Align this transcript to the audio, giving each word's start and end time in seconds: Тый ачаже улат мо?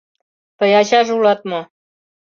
Тый 0.57 0.71
ачаже 0.79 1.11
улат 1.19 1.41
мо? 1.49 1.61